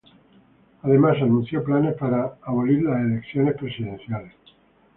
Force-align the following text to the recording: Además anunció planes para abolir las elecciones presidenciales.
Además 0.81 1.17
anunció 1.21 1.63
planes 1.63 1.95
para 1.95 2.33
abolir 2.41 2.81
las 2.81 2.99
elecciones 3.01 3.55
presidenciales. 3.55 4.31